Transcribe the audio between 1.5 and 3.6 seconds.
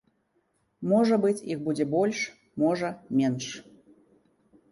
іх будзе больш, можа, менш.